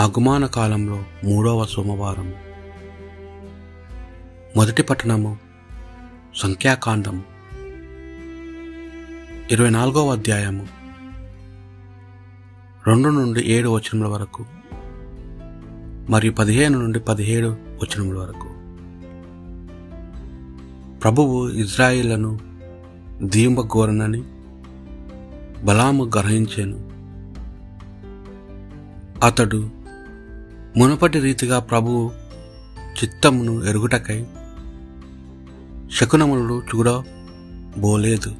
[0.00, 2.34] ఆగుమాన కాలంలో మూడవ సోమవారం.
[4.56, 5.38] మొదటి పట్టణము
[6.36, 7.24] సంఖ్యాకాండం.
[9.50, 10.68] ఇరవై నాలుగవ అధ్యాయము.
[12.86, 14.44] రెండు నుండి ఏడు వచనముల వరకు
[16.10, 18.48] మరియు పదిహేను నుండి పదిహేడు వచనముల వరకు.
[20.98, 22.38] ప్రభువు ఇజ్రాయిలను
[23.22, 24.24] దీంబగోరనని
[25.64, 26.90] బలాము గ్రహించాను.
[29.26, 29.79] అతడు
[30.76, 32.12] మునుపటి రీతిగా ప్రభు
[32.80, 34.26] చిత్తమును ఎరుగుటకై
[35.92, 38.34] శకునములు చూడబోలేదు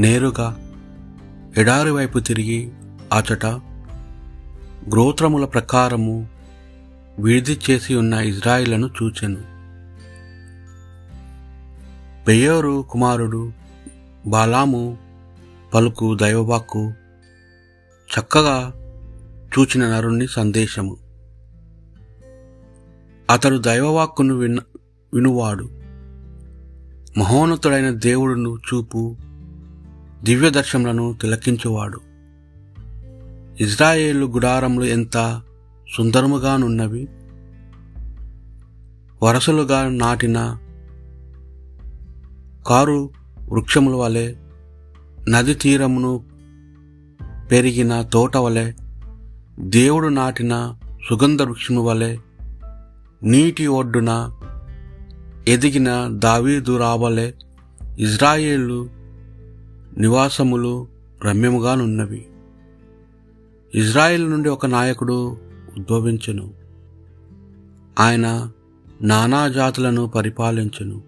[0.00, 0.56] నేరుగా
[1.56, 2.72] ఎడారి వైపు తిరిగి
[3.12, 3.46] అచట
[4.88, 6.28] గ్రోత్రముల ప్రకారము
[7.18, 9.40] విడిది చేసి ఉన్న ఇజ్రాయిలను చూచెను.
[12.26, 13.52] బెయోరు కుమారుడు
[14.26, 14.98] బాలాము
[15.74, 16.92] పలుకు దైవవాక్కు
[18.10, 18.79] చక్కగా
[19.58, 20.96] చూచిన నరుణ్ణి సందేశము.
[23.30, 24.58] అతడు దైవవాక్కును విన్న
[25.14, 25.68] వినువాడు.
[27.18, 29.16] మహోన్నతుడైన దేవుడును చూపు
[30.22, 32.00] దివ్య దర్శనములను తిలకించువాడు.
[33.60, 35.42] ఇజ్రాయేలు గుడారములు ఎంత
[35.96, 37.08] సుందరముగానున్నవి.
[39.22, 40.58] వరసలుగా నాటిన
[42.66, 43.10] కారు
[43.50, 44.34] వృక్షముల వలె
[45.28, 46.24] నది తీరమును
[47.50, 48.72] పెరిగిన తోట వలె
[49.60, 50.74] దేవుడు నాటిన
[51.08, 52.16] సుగంధ వృక్షము వలె
[53.22, 54.40] నీటి ఒడ్డున
[55.48, 57.34] ఎదిగిన దావీదు రావలే
[57.98, 58.90] ఇజ్రాయేలు
[59.98, 60.88] నివాసములు
[61.24, 62.26] రమ్యముగానున్నవి.
[63.74, 65.36] ఇజ్రాయేల్ నుండి ఒక నాయకుడు
[65.78, 66.50] ఉద్భవించెను.
[68.00, 68.50] ఆయన
[69.02, 71.02] నానా జాతులను పరిపాలించెను.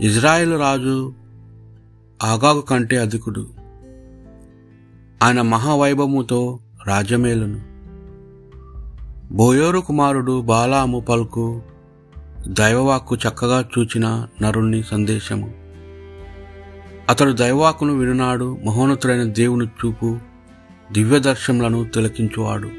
[0.00, 1.14] ఇజ్రాయేల్ రాజు
[2.22, 3.48] ఆగాగు కంటే అధికుడు.
[5.22, 7.60] ఆయన మహావైభవముతో రాజ్యమేలును
[9.32, 11.62] బోయోరు కుమారుడు బాలాము పల్కు
[12.48, 15.54] దైవవాక్కు చక్కగా చూచిన నరుణ్ణి సందేశము.
[17.08, 20.18] అతడు దైవవాకును వినునాడు మహోన్నతుడైన దేవుని చూపు
[20.92, 22.70] దివ్యదర్శములను తిలకించువాడు.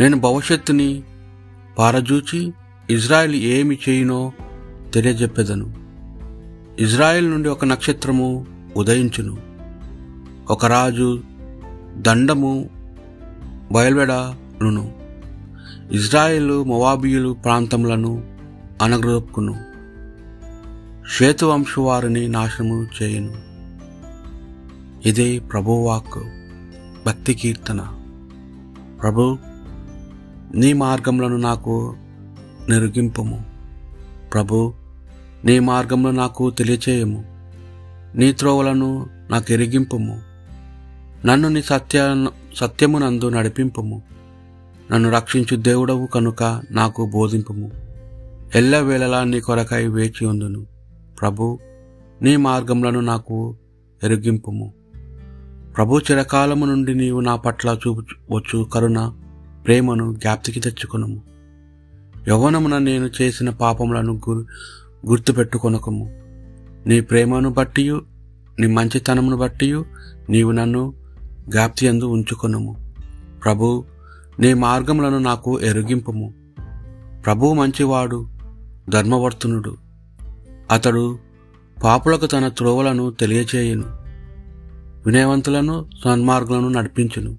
[0.00, 1.02] నేను భవిష్యత్తుని
[1.78, 2.52] పారజూచి
[2.90, 4.32] ఇజ్రాయెల్ ఏమి చేయునో
[4.94, 5.74] తెలియజెప్పెదను.
[6.78, 8.46] ఇజ్రాయెల్ నుండి ఒక నక్షత్రము
[8.76, 9.38] ఉదయించును.
[10.50, 11.20] ఒక రాజు
[11.96, 12.70] దండము
[13.72, 14.92] బయలువెడను
[15.92, 18.24] ఇజ్రాయేలు మొవాబియులు ప్రాంతములను
[18.82, 19.54] అనగ్రొప్పుకును.
[21.16, 23.32] శ్వేతవంశు వారిని నాశనము చేయను.
[25.08, 26.24] ఇదే ప్రభువాక్
[27.06, 27.88] భక్తి కీర్తన.
[29.02, 29.38] ప్రభు
[30.54, 31.96] నీ మార్గములను నాకు
[32.68, 33.44] నిరుగింపము.
[34.32, 34.74] ప్రభు
[35.44, 37.24] నీ మార్గములు నాకు తెలియచేయము.
[38.14, 40.25] నీ త్రోవలను నాకు ఎరిగింపము
[41.24, 44.02] నన్ను నీ సత్య సత్యమునందు నడిపింపము.
[44.92, 47.70] నన్ను రక్షించు దేవుడవు కనుక నాకు బోధింపము.
[48.54, 50.66] ఎల్లవేళలా నీ కొరకై వేచి ఉందును.
[51.20, 51.58] ప్రభు
[52.22, 53.56] నీ మార్గములను నాకు
[54.04, 54.72] ఎరిగింపుము.
[55.76, 59.12] ప్రభు చిరకాలము నుండి నీవు నా పట్ల చూపవచ్చు కరుణ
[59.66, 61.22] ప్రేమను జ్ఞాప్తికి తెచ్చుకొనము.
[62.28, 64.46] యవనమున నేను చేసిన పాపములను గుర్
[65.06, 66.20] గుర్తుపెట్టుకొనకము.
[66.86, 68.02] నీ ప్రేమను బట్టియు
[68.60, 69.84] నీ మంచితనమును బట్టియు
[70.30, 71.05] నీవు నన్ను
[71.48, 72.94] జ్ఞాప్తి ఉంచుకొనుము.
[73.44, 73.84] ప్రభు
[74.40, 76.34] నీ మార్గములను నాకు ఎరుగింపము.
[77.26, 78.28] ప్రభు మంచివాడు
[78.90, 79.76] ధర్మవర్తునుడు.
[80.70, 81.18] అతడు
[81.84, 83.84] పాపులకు తన త్రోవలను తెలియచేయును.
[85.06, 87.38] వినయవంతులను సన్మార్గులను నడిపించును.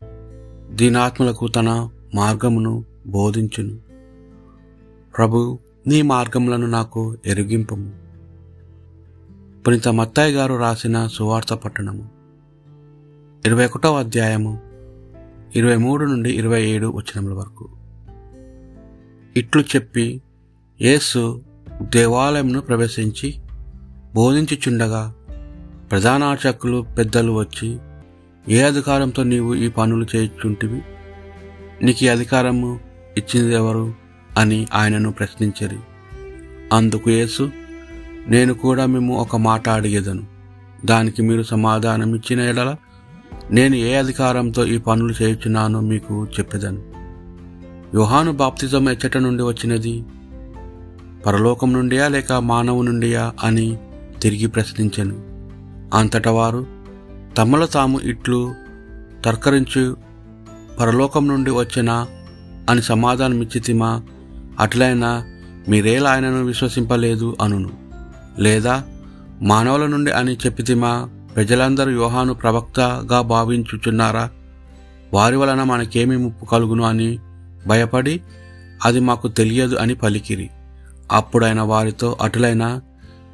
[0.75, 3.77] దీనాత్మలకు తన మార్గమును బోధించును.
[5.17, 7.91] ప్రభు నీ మార్గములను నాకు ఎరిగింపము.
[9.67, 12.16] పునీత మత్తాయి గారు రాసిన సువార్త పట్టణము.
[13.47, 14.59] ఇరవై ఒకటవ అధ్యాయము
[15.55, 17.69] ఇరవై మూడు నుండి ఇరవై ఏడు వచనముల వరకు.
[19.37, 20.21] ఇట్లు చెప్పి
[20.81, 21.41] యేసు
[21.81, 23.33] దేవాలయంను ప్రవేశించి
[24.15, 25.13] బోధించుచుండగా
[25.91, 27.79] ప్రధానార్చకులు పెద్దలు వచ్చి
[28.49, 30.81] ఏ అధికారంతో నీవు ఈ పనులు చేయుచుంటివి?
[31.85, 32.79] నీకు ఈ అధికారము
[33.17, 33.93] ఇచ్చింది ఎవరు?
[34.37, 35.77] అని ఆయనను ప్రశ్నించరి.
[36.73, 37.51] అందుకు యేసు
[38.27, 40.23] నేను కూడా మేము ఒక మాట అడిగేదను.
[40.85, 42.75] దానికి మీరు సమాధానం ఇచ్చిన ఎడల
[43.51, 46.83] నేను ఏ అధికారంతో ఈ పనులు చేయుచున్నానో మీకు చెప్పేదను.
[47.95, 50.05] యోహాను బాప్తిజం ఎచ్చట నుండి వచ్చినది
[51.25, 53.77] పరలోకం నుండియా లేక మానవు నుండియా అని
[54.21, 55.15] తిరిగి ప్రశ్నించెను.
[55.97, 56.65] అంతట వారు
[57.37, 58.53] తమలో తాము ఇట్లు
[59.25, 59.97] తర్కరించు
[60.79, 62.07] పరలోకం నుండి వచ్చినా
[62.69, 64.01] అని సమాధానమిచ్చితిమా
[64.59, 65.23] అట్లయినా
[65.67, 67.69] మీరేలా ఆయనను విశ్వసింపలేదు అనును.
[68.39, 68.83] లేదా
[69.41, 74.29] మానవుల నుండి అని చెప్పితిమా ప్రజలందరూ యోహాను ప్రవక్తగా భావించుచున్నారా?
[75.13, 77.19] వారి వలన మనకేమి ముప్పు కలుగును అని
[77.67, 78.21] భయపడి
[78.85, 80.49] అది మాకు తెలియదు అని పలికిరి.
[81.11, 82.81] అప్పుడైన వారితో అటులైన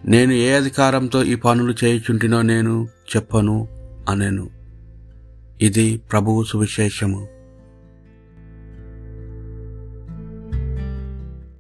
[0.06, 3.68] నేను ఏ అధికారంతో ఈ పనులు చేయుచుంటినో నేను చెప్పను
[4.10, 4.50] అనెను.
[5.62, 7.28] ఇది ప్రభువు సువిశేషము.